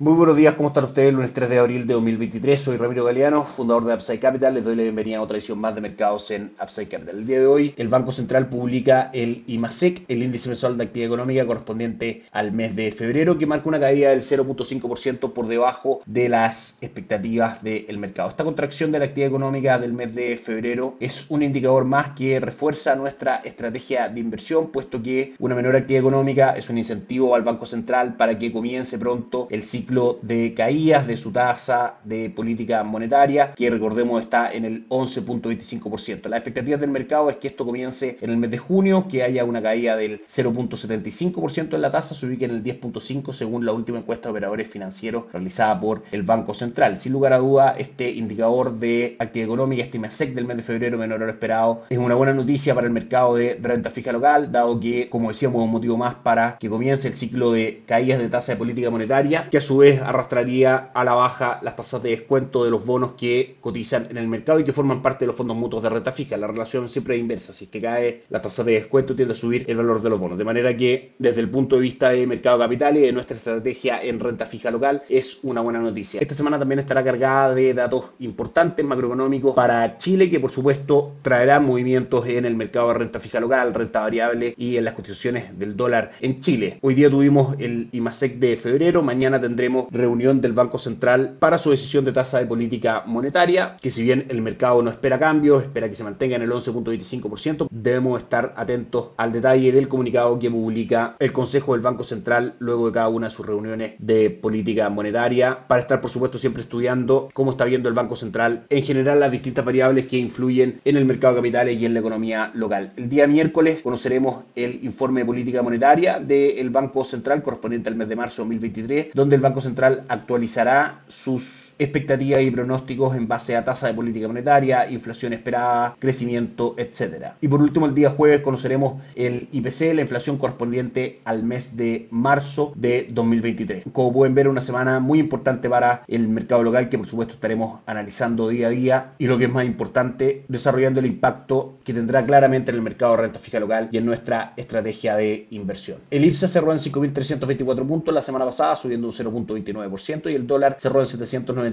Muy 0.00 0.12
buenos 0.12 0.36
días, 0.36 0.54
¿cómo 0.54 0.68
están 0.68 0.84
ustedes? 0.84 1.12
Lunes 1.12 1.32
3 1.32 1.50
de 1.50 1.58
abril 1.58 1.84
de 1.84 1.94
2023, 1.94 2.60
soy 2.60 2.76
Ramiro 2.76 3.04
Galeano, 3.04 3.42
fundador 3.42 3.84
de 3.84 3.94
Upside 3.94 4.20
Capital. 4.20 4.54
Les 4.54 4.62
doy 4.62 4.76
la 4.76 4.84
bienvenida 4.84 5.18
a 5.18 5.22
otra 5.22 5.38
edición 5.38 5.58
más 5.58 5.74
de 5.74 5.80
mercados 5.80 6.30
en 6.30 6.52
Upside 6.62 6.86
Capital. 6.86 7.18
El 7.18 7.26
día 7.26 7.40
de 7.40 7.46
hoy, 7.48 7.74
el 7.76 7.88
Banco 7.88 8.12
Central 8.12 8.48
publica 8.48 9.10
el 9.12 9.42
IMASEC, 9.48 10.04
el 10.06 10.22
índice 10.22 10.50
mensual 10.50 10.78
de 10.78 10.84
actividad 10.84 11.08
económica 11.08 11.44
correspondiente 11.44 12.22
al 12.30 12.52
mes 12.52 12.76
de 12.76 12.92
febrero, 12.92 13.38
que 13.38 13.46
marca 13.46 13.68
una 13.68 13.80
caída 13.80 14.10
del 14.10 14.22
0.5% 14.22 15.32
por 15.32 15.48
debajo 15.48 16.00
de 16.06 16.28
las 16.28 16.78
expectativas 16.80 17.60
del 17.64 17.98
mercado. 17.98 18.28
Esta 18.28 18.44
contracción 18.44 18.92
de 18.92 19.00
la 19.00 19.06
actividad 19.06 19.30
económica 19.30 19.80
del 19.80 19.94
mes 19.94 20.14
de 20.14 20.36
febrero 20.36 20.94
es 21.00 21.28
un 21.28 21.42
indicador 21.42 21.84
más 21.84 22.10
que 22.10 22.38
refuerza 22.38 22.94
nuestra 22.94 23.38
estrategia 23.38 24.08
de 24.08 24.20
inversión, 24.20 24.68
puesto 24.68 25.02
que 25.02 25.34
una 25.40 25.56
menor 25.56 25.74
actividad 25.74 26.02
económica 26.02 26.52
es 26.52 26.70
un 26.70 26.78
incentivo 26.78 27.34
al 27.34 27.42
Banco 27.42 27.66
Central 27.66 28.14
para 28.16 28.38
que 28.38 28.52
comience 28.52 28.96
pronto 28.96 29.48
el 29.50 29.64
ciclo 29.64 29.87
de 29.88 30.52
caídas 30.54 31.06
de 31.06 31.16
su 31.16 31.32
tasa 31.32 31.94
de 32.04 32.28
política 32.28 32.84
monetaria, 32.84 33.52
que 33.54 33.70
recordemos 33.70 34.20
está 34.20 34.52
en 34.52 34.66
el 34.66 34.88
11.25%. 34.90 36.28
Las 36.28 36.38
expectativas 36.38 36.78
del 36.78 36.90
mercado 36.90 37.30
es 37.30 37.36
que 37.36 37.48
esto 37.48 37.64
comience 37.64 38.18
en 38.20 38.28
el 38.28 38.36
mes 38.36 38.50
de 38.50 38.58
junio, 38.58 39.06
que 39.08 39.22
haya 39.22 39.46
una 39.46 39.62
caída 39.62 39.96
del 39.96 40.20
0.75% 40.26 41.74
en 41.74 41.80
la 41.80 41.90
tasa, 41.90 42.14
se 42.14 42.26
ubique 42.26 42.44
en 42.44 42.50
el 42.50 42.62
10.5% 42.62 43.32
según 43.32 43.64
la 43.64 43.72
última 43.72 43.98
encuesta 43.98 44.28
de 44.28 44.32
operadores 44.32 44.68
financieros 44.68 45.24
realizada 45.32 45.80
por 45.80 46.02
el 46.12 46.22
Banco 46.22 46.52
Central. 46.52 46.98
Sin 46.98 47.12
lugar 47.12 47.32
a 47.32 47.38
duda, 47.38 47.74
este 47.78 48.10
indicador 48.10 48.78
de 48.78 49.16
actividad 49.18 49.46
económica, 49.46 49.84
este 49.84 49.98
MESEC 49.98 50.34
del 50.34 50.44
mes 50.44 50.58
de 50.58 50.62
febrero 50.64 50.98
menor 50.98 51.22
a 51.22 51.30
esperado, 51.30 51.84
es 51.88 51.96
una 51.96 52.14
buena 52.14 52.34
noticia 52.34 52.74
para 52.74 52.86
el 52.86 52.92
mercado 52.92 53.36
de 53.36 53.58
renta 53.62 53.90
fija 53.90 54.12
local, 54.12 54.52
dado 54.52 54.78
que, 54.78 55.08
como 55.08 55.28
decíamos, 55.28 55.62
un 55.62 55.70
motivo 55.70 55.96
más 55.96 56.16
para 56.16 56.58
que 56.58 56.68
comience 56.68 57.08
el 57.08 57.14
ciclo 57.14 57.52
de 57.52 57.84
caídas 57.86 58.18
de 58.18 58.28
tasa 58.28 58.52
de 58.52 58.58
política 58.58 58.90
monetaria, 58.90 59.48
que 59.50 59.56
a 59.56 59.60
su 59.62 59.77
arrastraría 59.82 60.90
a 60.92 61.04
la 61.04 61.14
baja 61.14 61.60
las 61.62 61.76
tasas 61.76 62.02
de 62.02 62.10
descuento 62.10 62.64
de 62.64 62.70
los 62.70 62.84
bonos 62.84 63.12
que 63.12 63.56
cotizan 63.60 64.08
en 64.10 64.18
el 64.18 64.26
mercado 64.26 64.60
y 64.60 64.64
que 64.64 64.72
forman 64.72 65.02
parte 65.02 65.24
de 65.24 65.28
los 65.28 65.36
fondos 65.36 65.56
mutuos 65.56 65.82
de 65.82 65.88
renta 65.88 66.12
fija. 66.12 66.36
La 66.36 66.46
relación 66.46 66.88
siempre 66.88 67.14
es 67.14 67.20
inversa. 67.20 67.52
Si 67.52 67.66
es 67.66 67.70
que 67.70 67.80
cae 67.80 68.22
la 68.28 68.42
tasa 68.42 68.64
de 68.64 68.72
descuento, 68.72 69.14
tiende 69.14 69.34
a 69.34 69.36
subir 69.36 69.64
el 69.68 69.76
valor 69.76 70.02
de 70.02 70.10
los 70.10 70.20
bonos. 70.20 70.38
De 70.38 70.44
manera 70.44 70.76
que, 70.76 71.12
desde 71.18 71.40
el 71.40 71.48
punto 71.48 71.76
de 71.76 71.82
vista 71.82 72.10
de 72.10 72.26
mercado 72.26 72.58
capital 72.58 72.96
y 72.96 73.02
de 73.02 73.12
nuestra 73.12 73.36
estrategia 73.36 74.02
en 74.02 74.20
renta 74.20 74.46
fija 74.46 74.70
local, 74.70 75.02
es 75.08 75.40
una 75.42 75.60
buena 75.60 75.78
noticia. 75.78 76.20
Esta 76.20 76.34
semana 76.34 76.58
también 76.58 76.80
estará 76.80 77.04
cargada 77.04 77.54
de 77.54 77.74
datos 77.74 78.10
importantes 78.18 78.84
macroeconómicos 78.84 79.54
para 79.54 79.98
Chile, 79.98 80.28
que 80.28 80.40
por 80.40 80.50
supuesto 80.50 81.14
traerá 81.22 81.60
movimientos 81.60 82.26
en 82.26 82.44
el 82.44 82.56
mercado 82.56 82.88
de 82.88 82.94
renta 82.94 83.20
fija 83.20 83.40
local, 83.40 83.74
renta 83.74 84.00
variable 84.00 84.54
y 84.56 84.76
en 84.76 84.84
las 84.84 84.94
cotizaciones 84.94 85.58
del 85.58 85.76
dólar 85.76 86.12
en 86.20 86.40
Chile. 86.40 86.78
Hoy 86.82 86.94
día 86.94 87.08
tuvimos 87.10 87.54
el 87.58 87.88
IMASEC 87.92 88.38
de 88.38 88.56
febrero, 88.56 89.02
mañana 89.02 89.38
tendremos 89.38 89.67
reunión 89.90 90.40
del 90.40 90.52
Banco 90.52 90.78
Central 90.78 91.36
para 91.38 91.58
su 91.58 91.70
decisión 91.70 92.04
de 92.04 92.12
tasa 92.12 92.38
de 92.38 92.46
política 92.46 93.02
monetaria, 93.06 93.76
que 93.80 93.90
si 93.90 94.02
bien 94.02 94.26
el 94.28 94.42
mercado 94.42 94.82
no 94.82 94.90
espera 94.90 95.18
cambios, 95.18 95.62
espera 95.62 95.88
que 95.88 95.94
se 95.94 96.04
mantenga 96.04 96.36
en 96.36 96.42
el 96.42 96.50
11.25%, 96.50 97.68
debemos 97.70 98.20
estar 98.20 98.54
atentos 98.56 99.10
al 99.16 99.32
detalle 99.32 99.72
del 99.72 99.88
comunicado 99.88 100.38
que 100.38 100.50
publica 100.50 101.16
el 101.18 101.32
Consejo 101.32 101.72
del 101.72 101.82
Banco 101.82 102.04
Central 102.04 102.54
luego 102.58 102.86
de 102.86 102.92
cada 102.92 103.08
una 103.08 103.28
de 103.28 103.30
sus 103.30 103.46
reuniones 103.46 103.94
de 103.98 104.30
política 104.30 104.88
monetaria, 104.88 105.66
para 105.66 105.82
estar 105.82 106.00
por 106.00 106.10
supuesto 106.10 106.38
siempre 106.38 106.62
estudiando 106.62 107.28
cómo 107.34 107.52
está 107.52 107.64
viendo 107.64 107.88
el 107.88 107.94
Banco 107.94 108.16
Central 108.16 108.64
en 108.68 108.84
general 108.84 109.20
las 109.20 109.32
distintas 109.32 109.64
variables 109.64 110.06
que 110.06 110.18
influyen 110.18 110.80
en 110.84 110.96
el 110.96 111.04
mercado 111.04 111.34
de 111.34 111.40
capitales 111.40 111.80
y 111.80 111.86
en 111.86 111.94
la 111.94 112.00
economía 112.00 112.50
local. 112.54 112.92
El 112.96 113.08
día 113.08 113.26
miércoles 113.26 113.80
conoceremos 113.82 114.44
el 114.54 114.84
informe 114.84 115.20
de 115.20 115.26
política 115.26 115.62
monetaria 115.62 116.18
del 116.18 116.70
Banco 116.70 117.04
Central 117.04 117.42
correspondiente 117.42 117.88
al 117.88 117.96
mes 117.96 118.08
de 118.08 118.16
marzo 118.16 118.42
de 118.42 118.48
2023, 118.48 119.08
donde 119.14 119.36
el 119.36 119.42
Banco 119.42 119.57
Central 119.60 120.04
actualizará 120.08 121.00
sus 121.08 121.67
expectativas 121.78 122.42
y 122.42 122.50
pronósticos 122.50 123.16
en 123.16 123.28
base 123.28 123.56
a 123.56 123.64
tasa 123.64 123.86
de 123.86 123.94
política 123.94 124.26
monetaria, 124.26 124.90
inflación 124.90 125.32
esperada, 125.32 125.96
crecimiento, 125.98 126.74
etc. 126.76 127.32
Y 127.40 127.48
por 127.48 127.62
último, 127.62 127.86
el 127.86 127.94
día 127.94 128.10
jueves 128.10 128.40
conoceremos 128.40 129.00
el 129.14 129.48
IPC, 129.52 129.94
la 129.94 130.02
inflación 130.02 130.38
correspondiente 130.38 131.20
al 131.24 131.42
mes 131.42 131.76
de 131.76 132.08
marzo 132.10 132.72
de 132.74 133.08
2023. 133.10 133.84
Como 133.92 134.12
pueden 134.12 134.34
ver, 134.34 134.48
una 134.48 134.60
semana 134.60 135.00
muy 135.00 135.20
importante 135.20 135.68
para 135.68 136.02
el 136.06 136.28
mercado 136.28 136.62
local 136.62 136.88
que 136.88 136.98
por 136.98 137.06
supuesto 137.06 137.34
estaremos 137.34 137.80
analizando 137.86 138.48
día 138.48 138.68
a 138.68 138.70
día 138.70 139.12
y 139.18 139.26
lo 139.26 139.38
que 139.38 139.44
es 139.44 139.52
más 139.52 139.64
importante, 139.64 140.44
desarrollando 140.48 141.00
el 141.00 141.06
impacto 141.06 141.78
que 141.84 141.94
tendrá 141.94 142.24
claramente 142.24 142.70
en 142.70 142.76
el 142.76 142.82
mercado 142.82 143.16
de 143.16 143.22
renta 143.22 143.38
fija 143.38 143.60
local 143.60 143.88
y 143.92 143.98
en 143.98 144.06
nuestra 144.06 144.52
estrategia 144.56 145.16
de 145.16 145.46
inversión. 145.50 145.98
El 146.10 146.24
IPSA 146.24 146.48
cerró 146.48 146.72
en 146.72 146.78
5.324 146.78 147.86
puntos 147.86 148.14
la 148.14 148.22
semana 148.22 148.44
pasada, 148.44 148.76
subiendo 148.76 149.06
un 149.06 149.12
0.29% 149.12 150.30
y 150.30 150.34
el 150.34 150.46
dólar 150.46 150.76
cerró 150.78 151.00
en 151.00 151.06
790 151.06 151.67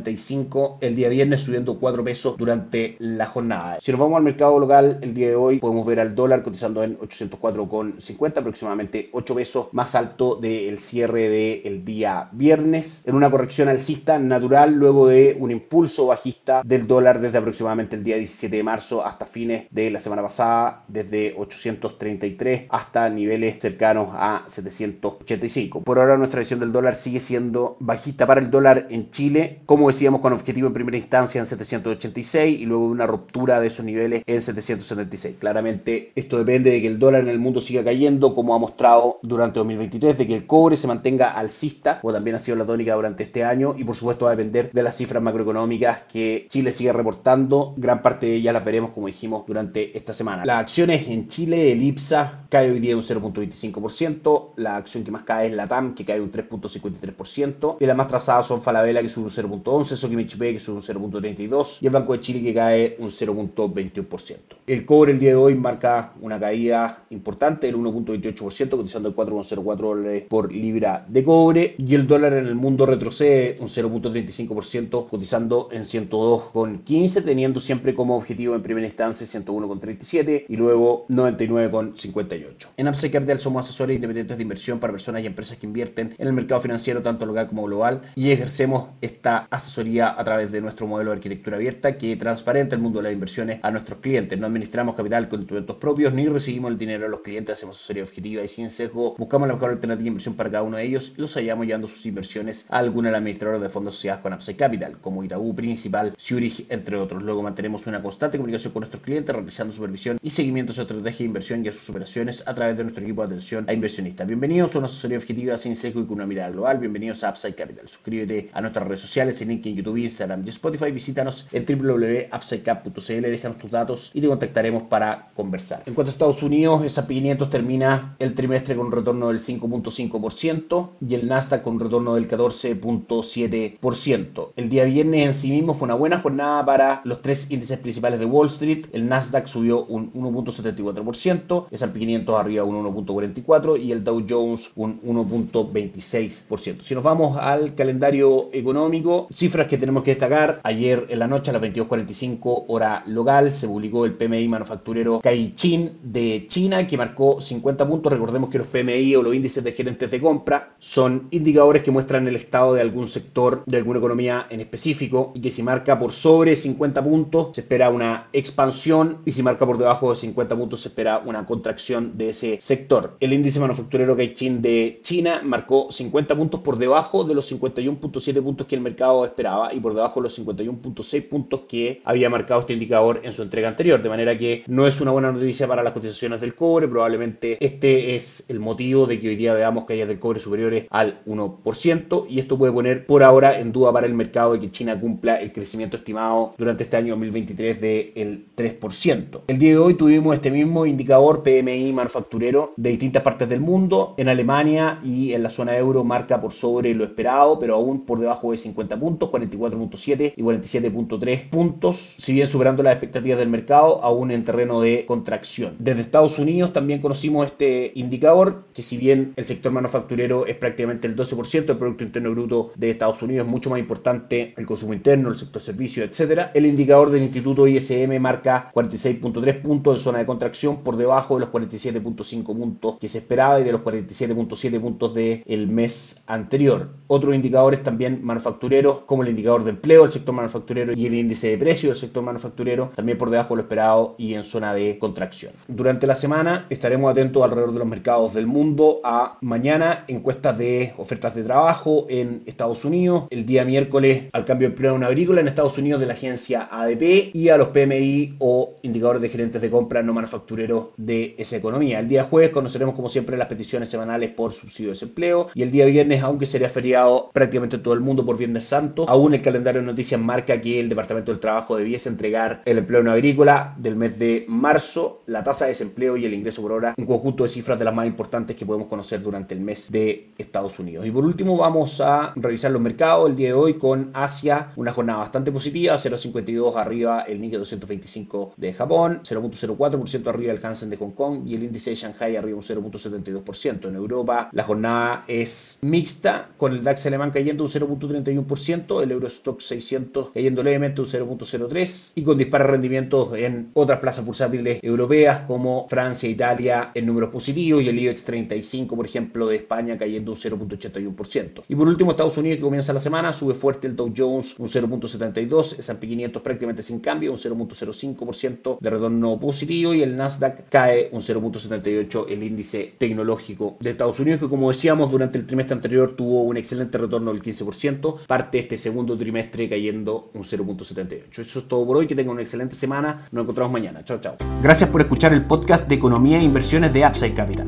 el 0.81 0.95
día 0.95 1.09
viernes, 1.09 1.41
subiendo 1.41 1.79
4 1.79 2.03
pesos 2.03 2.37
durante 2.37 2.95
la 2.99 3.25
jornada. 3.25 3.77
Si 3.81 3.91
nos 3.91 3.99
vamos 3.99 4.17
al 4.17 4.23
mercado 4.23 4.59
local, 4.59 4.99
el 5.01 5.13
día 5.13 5.29
de 5.29 5.35
hoy 5.35 5.59
podemos 5.59 5.85
ver 5.85 5.99
al 5.99 6.15
dólar 6.15 6.43
cotizando 6.43 6.83
en 6.83 6.97
804,50, 6.97 8.37
aproximadamente 8.37 9.09
8 9.11 9.35
pesos 9.35 9.67
más 9.71 9.95
alto 9.95 10.35
del 10.35 10.79
cierre 10.79 11.29
del 11.29 11.85
día 11.85 12.29
viernes, 12.31 13.03
en 13.05 13.15
una 13.15 13.29
corrección 13.29 13.69
alcista 13.69 14.19
natural 14.19 14.73
luego 14.73 15.07
de 15.07 15.37
un 15.39 15.51
impulso 15.51 16.07
bajista 16.07 16.61
del 16.65 16.87
dólar 16.87 17.21
desde 17.21 17.37
aproximadamente 17.37 17.95
el 17.95 18.03
día 18.03 18.17
17 18.17 18.55
de 18.55 18.63
marzo 18.63 19.05
hasta 19.05 19.25
fines 19.25 19.67
de 19.71 19.91
la 19.91 19.99
semana 19.99 20.21
pasada, 20.21 20.83
desde 20.87 21.35
833 21.37 22.63
hasta 22.69 23.09
niveles 23.09 23.57
cercanos 23.59 24.09
a 24.13 24.43
785. 24.47 25.81
Por 25.83 25.99
ahora 25.99 26.17
nuestra 26.17 26.39
visión 26.39 26.59
del 26.59 26.71
dólar 26.71 26.95
sigue 26.95 27.19
siendo 27.19 27.77
bajista 27.79 28.25
para 28.25 28.41
el 28.41 28.51
dólar 28.51 28.87
en 28.89 29.11
Chile, 29.11 29.61
como 29.65 29.84
decíamos, 29.87 30.21
con 30.21 30.33
objetivo 30.33 30.67
en 30.67 30.73
primera 30.73 30.97
instancia 30.97 31.39
en 31.39 31.45
786 31.45 32.59
y 32.59 32.65
luego 32.65 32.85
una 32.85 33.07
ruptura 33.07 33.59
de 33.59 33.67
esos 33.67 33.85
niveles 33.85 34.23
en 34.25 34.41
776. 34.41 35.35
Claramente 35.39 36.11
esto 36.15 36.37
depende 36.37 36.71
de 36.71 36.81
que 36.81 36.87
el 36.87 36.99
dólar 36.99 37.21
en 37.21 37.29
el 37.29 37.39
mundo 37.39 37.61
siga 37.61 37.83
cayendo, 37.83 38.35
como 38.35 38.55
ha 38.55 38.59
mostrado 38.59 39.19
durante 39.23 39.59
2023, 39.59 40.17
de 40.17 40.27
que 40.27 40.35
el 40.35 40.45
cobre 40.45 40.75
se 40.75 40.87
mantenga 40.87 41.31
alcista, 41.31 41.99
como 42.01 42.13
también 42.13 42.35
ha 42.35 42.39
sido 42.39 42.57
la 42.57 42.65
tónica 42.65 42.95
durante 42.95 43.23
este 43.23 43.43
año, 43.43 43.75
y 43.77 43.83
por 43.83 43.95
supuesto 43.95 44.25
va 44.25 44.31
a 44.31 44.35
depender 44.35 44.71
de 44.71 44.83
las 44.83 44.95
cifras 44.95 45.21
macroeconómicas 45.21 46.01
que 46.11 46.47
Chile 46.49 46.71
sigue 46.73 46.93
reportando. 46.93 47.73
Gran 47.77 48.01
parte 48.01 48.25
de 48.27 48.35
ellas 48.35 48.53
las 48.53 48.65
veremos, 48.65 48.91
como 48.91 49.07
dijimos, 49.07 49.45
durante 49.45 49.97
esta 49.97 50.13
semana. 50.13 50.45
Las 50.45 50.61
acciones 50.61 51.07
en 51.07 51.27
Chile, 51.27 51.71
el 51.71 51.81
IPSA 51.81 52.45
cae 52.49 52.71
hoy 52.71 52.79
día 52.79 52.95
un 52.95 53.01
0.25%, 53.01 54.51
la 54.57 54.77
acción 54.77 55.03
que 55.03 55.11
más 55.11 55.23
cae 55.23 55.47
es 55.47 55.53
la 55.53 55.67
TAM, 55.67 55.95
que 55.95 56.05
cae 56.05 56.21
un 56.21 56.31
3.53%, 56.31 57.77
y 57.79 57.85
las 57.85 57.97
más 57.97 58.07
trazadas 58.07 58.47
son 58.47 58.61
Falabella, 58.61 59.01
que 59.01 59.09
sube 59.09 59.25
un 59.25 59.31
0.11%, 59.75 59.95
11, 59.95 59.97
Sokimich 59.97 60.37
que 60.37 60.49
es 60.55 60.67
un 60.69 60.81
0.32 60.81 61.77
y 61.81 61.87
el 61.87 61.91
Banco 61.93 62.13
de 62.13 62.19
Chile 62.19 62.41
que 62.41 62.53
cae 62.53 62.95
un 62.99 63.09
0.21%. 63.09 64.37
El 64.67 64.85
cobre 64.85 65.11
el 65.11 65.19
día 65.19 65.31
de 65.31 65.35
hoy 65.35 65.55
marca 65.55 66.13
una 66.21 66.39
caída 66.39 67.03
importante 67.09 67.67
del 67.67 67.75
1.28%, 67.77 68.69
cotizando 68.69 69.09
el 69.09 69.15
4.04 69.15 69.75
dólares 69.77 70.23
por 70.29 70.51
libra 70.51 71.05
de 71.07 71.23
cobre 71.23 71.75
y 71.77 71.95
el 71.95 72.07
dólar 72.07 72.33
en 72.33 72.47
el 72.47 72.55
mundo 72.55 72.85
retrocede 72.85 73.57
un 73.59 73.67
0.35%, 73.67 75.09
cotizando 75.09 75.69
en 75.71 75.83
102.15, 75.83 77.23
teniendo 77.23 77.59
siempre 77.59 77.93
como 77.93 78.15
objetivo 78.15 78.55
en 78.55 78.63
primera 78.63 78.87
instancia 78.87 79.25
101.37 79.27 80.45
y 80.47 80.55
luego 80.55 81.05
99.58. 81.09 82.67
En 82.77 82.87
Upside 82.87 83.11
Capital 83.11 83.39
somos 83.39 83.65
asesores 83.65 83.95
independientes 83.95 84.37
de 84.37 84.43
inversión 84.43 84.79
para 84.79 84.93
personas 84.93 85.23
y 85.23 85.27
empresas 85.27 85.57
que 85.57 85.65
invierten 85.65 86.15
en 86.17 86.27
el 86.27 86.33
mercado 86.33 86.61
financiero 86.61 87.01
tanto 87.01 87.25
local 87.25 87.47
como 87.47 87.63
global 87.63 88.01
y 88.15 88.31
ejercemos 88.31 88.89
esta 89.01 89.47
asesoría 89.49 89.64
a 89.67 90.23
través 90.23 90.51
de 90.51 90.61
nuestro 90.61 90.87
modelo 90.87 91.11
de 91.11 91.17
arquitectura 91.17 91.57
abierta 91.57 91.97
que 91.97 92.15
transparenta 92.15 92.75
el 92.75 92.81
mundo 92.81 92.99
de 92.99 93.03
las 93.03 93.13
inversiones 93.13 93.59
a 93.61 93.71
nuestros 93.71 93.99
clientes. 93.99 94.37
No 94.39 94.45
administramos 94.47 94.95
capital 94.95 95.27
con 95.27 95.41
instrumentos 95.41 95.77
propios 95.77 96.13
ni 96.13 96.27
recibimos 96.27 96.71
el 96.71 96.77
dinero 96.77 97.03
de 97.03 97.09
los 97.09 97.21
clientes, 97.21 97.53
hacemos 97.53 97.77
asesoría 97.77 98.03
objetiva 98.03 98.43
y 98.43 98.47
sin 98.47 98.69
sesgo. 98.69 99.15
Buscamos 99.17 99.47
la 99.47 99.55
mejor 99.55 99.71
alternativa 99.71 100.03
de 100.03 100.07
inversión 100.09 100.35
para 100.35 100.51
cada 100.51 100.63
uno 100.63 100.77
de 100.77 100.85
ellos 100.85 101.13
y 101.17 101.21
los 101.21 101.33
hallamos 101.33 101.65
llevando 101.65 101.87
sus 101.87 102.05
inversiones 102.05 102.65
a 102.69 102.77
alguna 102.77 103.09
de 103.09 103.13
las 103.13 103.19
administradoras 103.19 103.61
de 103.61 103.69
fondos 103.69 103.95
asociadas 103.95 104.21
con 104.21 104.33
Upside 104.33 104.55
Capital, 104.55 104.97
como 105.01 105.23
Itaú, 105.23 105.55
Principal, 105.55 106.13
Zurich, 106.17 106.65
entre 106.69 106.97
otros. 106.97 107.23
Luego 107.23 107.41
mantenemos 107.41 107.87
una 107.87 108.01
constante 108.01 108.37
comunicación 108.37 108.71
con 108.71 108.81
nuestros 108.81 109.03
clientes, 109.03 109.35
realizando 109.35 109.73
supervisión 109.73 110.19
y 110.21 110.29
seguimiento 110.29 110.71
a 110.71 110.75
su 110.75 110.81
estrategia 110.83 111.19
de 111.19 111.25
inversión 111.25 111.65
y 111.65 111.69
a 111.69 111.71
sus 111.71 111.89
operaciones 111.89 112.43
a 112.45 112.53
través 112.53 112.77
de 112.77 112.83
nuestro 112.83 113.03
equipo 113.03 113.21
de 113.21 113.27
atención 113.27 113.65
a 113.67 113.73
inversionistas. 113.73 114.27
Bienvenidos 114.27 114.75
a 114.75 114.79
una 114.79 114.87
asesoría 114.87 115.17
objetiva 115.17 115.57
sin 115.57 115.75
sesgo 115.75 116.01
y 116.01 116.05
con 116.05 116.15
una 116.15 116.27
mirada 116.27 116.51
global. 116.51 116.77
Bienvenidos 116.77 117.23
a 117.23 117.31
Upside 117.31 117.55
Capital. 117.55 117.87
Suscríbete 117.87 118.49
a 118.53 118.61
nuestras 118.61 118.87
redes 118.87 119.01
sociales 119.01 119.41
en 119.41 119.54
LinkedIn, 119.55 119.77
YouTube, 119.77 119.97
Instagram 119.97 120.43
y 120.45 120.49
Spotify. 120.49 120.91
Visítanos 120.91 121.47
en 121.51 121.65
www.upsidecap.cl, 121.65 123.21
déjanos 123.21 123.57
tus 123.57 123.71
datos 123.71 124.11
y 124.13 124.21
te 124.21 124.27
contactaremos 124.27 124.83
para 124.83 125.29
conversar. 125.35 125.81
En 125.85 125.93
cuanto 125.93 126.11
a 126.11 126.13
Estados 126.13 126.41
Unidos, 126.43 126.83
S&P 126.83 127.15
500 127.15 127.49
termina 127.49 128.15
el 128.19 128.35
trimestre 128.35 128.75
con 128.75 128.87
un 128.87 128.91
retorno 128.91 129.29
del 129.29 129.39
5.5% 129.39 130.89
y 131.07 131.15
el 131.15 131.27
Nasdaq 131.27 131.61
con 131.61 131.75
un 131.75 131.79
retorno 131.79 132.15
del 132.15 132.27
14.7%. 132.27 134.49
El 134.55 134.69
día 134.69 134.83
viernes 134.85 135.25
en 135.25 135.33
sí 135.33 135.51
mismo 135.51 135.73
fue 135.73 135.85
una 135.85 135.95
buena 135.95 136.19
jornada 136.19 136.65
para 136.65 137.01
los 137.05 137.21
tres 137.21 137.49
índices 137.51 137.79
principales 137.79 138.19
de 138.19 138.25
Wall 138.25 138.47
Street. 138.47 138.87
El 138.91 139.07
Nasdaq 139.07 139.47
subió 139.47 139.85
un 139.85 140.11
1.74%, 140.13 141.67
S&P 141.71 141.99
500 141.99 142.39
arriba 142.39 142.63
un 142.63 142.83
1.44% 142.83 143.79
y 143.81 143.91
el 143.91 144.03
Dow 144.03 144.25
Jones 144.27 144.71
un 144.75 144.99
1.26%. 145.01 146.81
Si 146.81 146.95
nos 146.95 147.03
vamos 147.03 147.37
al 147.39 147.75
calendario 147.75 148.49
económico, 148.53 149.27
cifras 149.35 149.67
que 149.67 149.77
tenemos 149.77 150.03
que 150.03 150.11
destacar. 150.11 150.61
Ayer 150.63 151.05
en 151.09 151.19
la 151.19 151.27
noche 151.27 151.51
a 151.51 151.53
las 151.53 151.61
22.45 151.61 152.65
hora 152.67 153.03
local 153.07 153.51
se 153.51 153.67
publicó 153.67 154.05
el 154.05 154.13
PMI 154.13 154.47
manufacturero 154.47 155.19
Caixin 155.19 155.97
de 156.03 156.45
China 156.47 156.87
que 156.87 156.97
marcó 156.97 157.41
50 157.41 157.87
puntos. 157.87 158.11
Recordemos 158.11 158.49
que 158.49 158.59
los 158.59 158.67
PMI 158.67 159.15
o 159.15 159.23
los 159.23 159.35
índices 159.35 159.63
de 159.63 159.73
gerentes 159.73 160.09
de 160.09 160.21
compra 160.21 160.75
son 160.79 161.27
indicadores 161.31 161.83
que 161.83 161.91
muestran 161.91 162.27
el 162.27 162.35
estado 162.37 162.73
de 162.73 162.81
algún 162.81 163.07
sector, 163.07 163.63
de 163.65 163.77
alguna 163.77 163.99
economía 163.99 164.47
en 164.49 164.61
específico 164.61 165.31
y 165.35 165.41
que 165.41 165.51
si 165.51 165.63
marca 165.63 165.99
por 165.99 166.13
sobre 166.13 166.55
50 166.55 167.03
puntos 167.03 167.49
se 167.53 167.61
espera 167.61 167.89
una 167.89 168.29
expansión 168.31 169.17
y 169.25 169.31
si 169.31 169.43
marca 169.43 169.65
por 169.65 169.77
debajo 169.77 170.11
de 170.11 170.15
50 170.15 170.55
puntos 170.55 170.81
se 170.81 170.89
espera 170.89 171.19
una 171.19 171.45
contracción 171.45 172.17
de 172.17 172.29
ese 172.29 172.57
sector. 172.61 173.17
El 173.19 173.33
índice 173.33 173.59
manufacturero 173.59 174.15
Caixin 174.15 174.61
de 174.61 175.01
China 175.03 175.41
marcó 175.43 175.91
50 175.91 176.35
puntos 176.35 176.61
por 176.61 176.77
debajo 176.77 177.23
de 177.23 177.35
los 177.35 177.51
51.7 177.51 178.41
puntos 178.41 178.67
que 178.67 178.75
el 178.75 178.81
mercado 178.81 179.24
esperaba 179.27 179.73
y 179.73 179.79
por 179.79 179.93
debajo 179.93 180.19
de 180.19 180.23
los 180.23 180.39
51.6 180.39 181.29
puntos 181.29 181.61
que 181.67 182.01
había 182.05 182.29
marcado 182.29 182.61
este 182.61 182.73
indicador 182.73 183.21
en 183.23 183.33
su 183.33 183.41
entrega 183.41 183.67
anterior, 183.67 184.01
de 184.01 184.09
manera 184.09 184.37
que 184.37 184.63
no 184.67 184.87
es 184.87 185.01
una 185.01 185.11
buena 185.11 185.31
noticia 185.31 185.67
para 185.67 185.83
las 185.83 185.93
cotizaciones 185.93 186.41
del 186.41 186.55
cobre, 186.55 186.87
probablemente 186.87 187.57
este 187.59 188.15
es 188.15 188.45
el 188.49 188.59
motivo 188.59 189.05
de 189.05 189.19
que 189.19 189.29
hoy 189.29 189.35
día 189.35 189.53
veamos 189.53 189.85
caídas 189.85 190.07
del 190.07 190.19
cobre 190.19 190.39
superiores 190.39 190.85
al 190.89 191.23
1% 191.25 192.25
y 192.29 192.39
esto 192.39 192.57
puede 192.57 192.73
poner 192.73 193.05
por 193.05 193.23
ahora 193.23 193.59
en 193.59 193.71
duda 193.71 193.91
para 193.91 194.07
el 194.07 194.13
mercado 194.13 194.53
de 194.53 194.59
que 194.59 194.71
China 194.71 194.99
cumpla 194.99 195.35
el 195.41 195.51
crecimiento 195.51 195.97
estimado 195.97 196.53
durante 196.57 196.83
este 196.83 196.97
año 196.97 197.13
2023 197.13 197.81
del 197.81 198.47
3%. 198.55 199.41
El 199.47 199.59
día 199.59 199.71
de 199.71 199.77
hoy 199.77 199.93
tuvimos 199.95 200.35
este 200.35 200.51
mismo 200.51 200.85
indicador 200.85 201.43
PMI 201.43 201.93
manufacturero 201.93 202.73
de 202.77 202.89
distintas 202.91 203.23
partes 203.23 203.49
del 203.49 203.59
mundo. 203.59 204.15
En 204.17 204.29
Alemania 204.29 204.99
y 205.03 205.33
en 205.33 205.43
la 205.43 205.49
zona 205.49 205.77
euro 205.77 206.03
marca 206.03 206.41
por 206.41 206.53
sobre 206.53 206.93
lo 206.93 207.03
esperado, 207.03 207.59
pero 207.59 207.75
aún 207.75 208.05
por 208.05 208.19
debajo 208.19 208.51
de 208.51 208.57
50 208.57 208.99
puntos, 208.99 209.14
44.7 209.19 210.33
y 210.35 210.41
47.3 210.41 211.49
puntos, 211.49 212.15
si 212.17 212.33
bien 212.33 212.47
superando 212.47 212.83
las 212.83 212.93
expectativas 212.93 213.39
del 213.39 213.49
mercado, 213.49 214.03
aún 214.03 214.31
en 214.31 214.45
terreno 214.45 214.81
de 214.81 215.05
contracción. 215.05 215.75
Desde 215.79 216.01
Estados 216.01 216.39
Unidos 216.39 216.73
también 216.73 217.01
conocimos 217.01 217.47
este 217.47 217.91
indicador, 217.95 218.65
que 218.73 218.83
si 218.83 218.97
bien 218.97 219.33
el 219.35 219.45
sector 219.45 219.71
manufacturero 219.71 220.45
es 220.45 220.55
prácticamente 220.55 221.07
el 221.07 221.15
12% 221.15 221.65
del 221.65 221.77
Producto 221.77 222.03
Interno 222.03 222.31
Bruto 222.31 222.71
de 222.75 222.91
Estados 222.91 223.21
Unidos, 223.21 223.45
es 223.45 223.51
mucho 223.51 223.69
más 223.69 223.79
importante 223.79 224.53
el 224.57 224.65
consumo 224.65 224.93
interno, 224.93 225.29
el 225.29 225.35
sector 225.35 225.61
servicios, 225.61 226.09
etcétera. 226.09 226.51
El 226.53 226.65
indicador 226.65 227.09
del 227.09 227.23
Instituto 227.23 227.67
ISM 227.67 228.19
marca 228.19 228.71
46.3 228.73 229.61
puntos 229.61 229.95
en 229.95 230.03
zona 230.03 230.19
de 230.19 230.25
contracción 230.25 230.83
por 230.83 230.97
debajo 230.97 231.35
de 231.35 231.41
los 231.41 231.49
47.5 231.49 232.43
puntos 232.43 232.97
que 232.99 233.07
se 233.07 233.19
esperaba 233.19 233.59
y 233.59 233.63
de 233.63 233.71
los 233.71 233.81
47.7 233.81 234.79
puntos 234.79 235.13
del 235.13 235.67
mes 235.67 236.23
anterior. 236.27 236.89
Otros 237.07 237.35
indicadores 237.35 237.83
también 237.83 238.23
manufactureros, 238.23 239.01
como 239.05 239.23
el 239.23 239.29
indicador 239.29 239.63
de 239.63 239.71
empleo 239.71 240.03
del 240.03 240.11
sector 240.11 240.33
manufacturero 240.33 240.93
y 240.93 241.05
el 241.05 241.13
índice 241.13 241.49
de 241.49 241.57
precio 241.57 241.89
del 241.89 241.97
sector 241.97 242.23
manufacturero, 242.23 242.91
también 242.95 243.17
por 243.17 243.29
debajo 243.29 243.53
de 243.53 243.57
lo 243.57 243.61
esperado 243.63 244.15
y 244.17 244.33
en 244.33 244.43
zona 244.43 244.73
de 244.73 244.97
contracción. 244.99 245.53
Durante 245.67 246.07
la 246.07 246.15
semana 246.15 246.65
estaremos 246.69 247.11
atentos 247.11 247.43
alrededor 247.43 247.73
de 247.73 247.79
los 247.79 247.87
mercados 247.87 248.33
del 248.33 248.47
mundo 248.47 249.01
a 249.03 249.37
mañana 249.41 250.05
encuestas 250.07 250.57
de 250.57 250.93
ofertas 250.97 251.35
de 251.35 251.43
trabajo 251.43 252.05
en 252.09 252.43
Estados 252.45 252.85
Unidos, 252.85 253.25
el 253.29 253.45
día 253.45 253.65
miércoles 253.65 254.25
al 254.33 254.45
cambio 254.45 254.67
de 254.67 254.73
empleo 254.73 254.95
agrícola 254.95 255.41
en 255.41 255.47
Estados 255.47 255.77
Unidos 255.77 256.01
de 256.01 256.07
la 256.07 256.13
agencia 256.13 256.67
ADP 256.71 257.33
y 257.33 257.49
a 257.49 257.57
los 257.57 257.69
PMI 257.69 258.35
o 258.39 258.75
indicadores 258.83 259.21
de 259.21 259.29
gerentes 259.29 259.61
de 259.61 259.69
compra 259.69 260.01
no 260.01 260.13
manufactureros 260.13 260.87
de 260.97 261.35
esa 261.37 261.57
economía. 261.57 261.99
El 261.99 262.07
día 262.07 262.23
jueves 262.23 262.49
conoceremos 262.51 262.95
como 262.95 263.09
siempre 263.09 263.37
las 263.37 263.47
peticiones 263.47 263.89
semanales 263.89 264.31
por 264.31 264.53
subsidio 264.53 264.89
de 264.89 264.93
desempleo 264.93 265.49
y 265.53 265.61
el 265.61 265.71
día 265.71 265.85
viernes, 265.85 266.21
aunque 266.23 266.45
sería 266.45 266.69
feriado 266.69 267.29
prácticamente 267.33 267.77
todo 267.77 267.93
el 267.93 267.99
mundo 267.99 268.25
por 268.25 268.37
Viernes 268.37 268.65
Santo, 268.65 268.94
aún 269.07 269.33
el 269.33 269.41
calendario 269.41 269.81
de 269.81 269.87
noticias 269.87 270.19
marca 270.19 270.59
que 270.61 270.79
el 270.79 270.89
Departamento 270.89 271.31
del 271.31 271.39
Trabajo 271.39 271.75
debiese 271.75 272.09
entregar 272.09 272.61
el 272.65 272.77
empleo 272.77 273.03
no 273.03 273.11
agrícola 273.11 273.73
del 273.77 273.95
mes 273.95 274.17
de 274.19 274.45
marzo, 274.47 275.23
la 275.25 275.43
tasa 275.43 275.65
de 275.65 275.69
desempleo 275.69 276.17
y 276.17 276.25
el 276.25 276.33
ingreso 276.33 276.61
por 276.61 276.71
hora, 276.71 276.93
un 276.97 277.05
conjunto 277.05 277.43
de 277.43 277.49
cifras 277.49 277.77
de 277.79 277.85
las 277.85 277.93
más 277.93 278.07
importantes 278.07 278.55
que 278.55 278.65
podemos 278.65 278.87
conocer 278.87 279.21
durante 279.21 279.53
el 279.53 279.61
mes 279.61 279.91
de 279.91 280.31
Estados 280.37 280.79
Unidos. 280.79 281.05
Y 281.05 281.11
por 281.11 281.25
último 281.25 281.57
vamos 281.57 282.01
a 282.01 282.33
revisar 282.35 282.71
los 282.71 282.81
mercados 282.81 283.29
el 283.29 283.35
día 283.35 283.49
de 283.49 283.53
hoy 283.53 283.75
con 283.75 284.11
Asia, 284.13 284.71
una 284.75 284.93
jornada 284.93 285.19
bastante 285.19 285.51
positiva, 285.51 285.95
0.52 285.95 286.75
arriba 286.75 287.21
el 287.21 287.41
Nikkei 287.41 287.59
225 287.59 288.53
de 288.57 288.73
Japón, 288.73 289.19
0.04% 289.23 290.27
arriba 290.27 290.53
el 290.53 290.65
Hansen 290.65 290.89
de 290.89 290.97
Hong 290.97 291.11
Kong 291.11 291.47
y 291.47 291.55
el 291.55 291.63
índice 291.63 291.91
de 291.91 291.95
Shanghai 291.95 292.35
arriba 292.35 292.57
un 292.57 292.63
0.72%. 292.63 293.87
En 293.87 293.95
Europa 293.95 294.49
la 294.51 294.63
jornada 294.63 295.23
es 295.27 295.79
mixta, 295.81 296.49
con 296.57 296.73
el 296.73 296.83
DAX 296.83 297.05
alemán 297.05 297.31
cayendo 297.31 297.63
un 297.63 297.69
0.31%, 297.69 298.84
el 299.01 299.11
Eurostock 299.11 299.59
600 299.59 300.31
cayendo 300.33 300.63
levemente 300.63 301.01
un 301.01 301.07
0.03% 301.07 302.11
y 302.15 302.23
con 302.23 302.37
disparos 302.37 302.69
rendimientos 302.69 303.35
en 303.35 303.71
otras 303.73 303.99
plazas 303.99 304.25
bursátiles 304.25 304.79
europeas 304.81 305.41
como 305.41 305.87
Francia, 305.89 306.29
Italia 306.29 306.91
en 306.93 307.05
números 307.05 307.29
positivos 307.31 307.83
y 307.83 307.89
el 307.89 307.99
IBEX 307.99 308.25
35, 308.25 308.95
por 308.95 309.05
ejemplo, 309.05 309.47
de 309.47 309.57
España 309.57 309.97
cayendo 309.97 310.31
un 310.31 310.37
0.81%. 310.37 311.63
Y 311.67 311.75
por 311.75 311.87
último, 311.87 312.11
Estados 312.11 312.37
Unidos 312.37 312.57
que 312.57 312.63
comienza 312.63 312.93
la 312.93 312.99
semana, 312.99 313.33
sube 313.33 313.53
fuerte 313.53 313.87
el 313.87 313.95
Dow 313.95 314.13
Jones 314.15 314.55
un 314.59 314.67
0.72, 314.67 315.79
S&P 315.79 316.07
500 316.07 316.41
prácticamente 316.41 316.83
sin 316.83 316.99
cambio, 316.99 317.31
un 317.31 317.37
0.05% 317.37 318.77
de 318.79 318.89
retorno 318.89 319.39
positivo 319.39 319.93
y 319.93 320.03
el 320.03 320.15
Nasdaq 320.15 320.69
cae 320.69 321.09
un 321.11 321.21
0.78 321.21 322.25
el 322.29 322.43
índice 322.43 322.93
tecnológico 322.97 323.77
de 323.79 323.91
Estados 323.91 324.19
Unidos 324.19 324.39
que 324.39 324.49
como 324.49 324.69
decíamos 324.69 325.11
durante 325.11 325.37
el 325.37 325.45
trimestre 325.45 325.75
anterior 325.75 326.15
tuvo 326.15 326.43
un 326.43 326.57
excelente 326.57 326.97
retorno 326.97 327.31
del 327.31 327.41
15%, 327.41 328.25
parte 328.27 328.59
este 328.75 328.89
segundo 328.89 329.17
trimestre 329.17 329.67
cayendo 329.69 330.29
un 330.33 330.43
0.78. 330.43 331.39
Eso 331.39 331.59
es 331.59 331.67
todo 331.67 331.85
por 331.85 331.97
hoy, 331.97 332.07
que 332.07 332.15
tengan 332.15 332.31
una 332.33 332.41
excelente 332.41 332.75
semana, 332.75 333.27
nos 333.31 333.43
encontramos 333.43 333.71
mañana. 333.71 334.03
Chao, 334.03 334.19
chao. 334.19 334.35
Gracias 334.61 334.89
por 334.89 335.01
escuchar 335.01 335.31
el 335.33 335.45
podcast 335.45 335.87
de 335.87 335.95
Economía 335.95 336.39
e 336.39 336.43
Inversiones 336.43 336.91
de 336.93 337.05
Upside 337.05 337.33
Capital. 337.33 337.67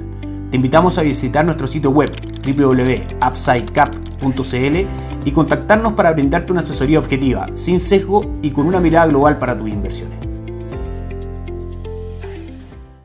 Te 0.51 0.57
invitamos 0.57 0.97
a 0.97 1.01
visitar 1.01 1.45
nuestro 1.45 1.67
sitio 1.67 1.91
web 1.91 2.11
www.upsidecap.cl 2.45 4.85
y 5.25 5.31
contactarnos 5.31 5.93
para 5.93 6.11
brindarte 6.11 6.51
una 6.51 6.61
asesoría 6.61 6.99
objetiva, 6.99 7.47
sin 7.53 7.79
sesgo 7.79 8.37
y 8.41 8.51
con 8.51 8.67
una 8.67 8.79
mirada 8.79 9.07
global 9.07 9.39
para 9.39 9.57
tus 9.57 9.69
inversiones. 9.69 10.26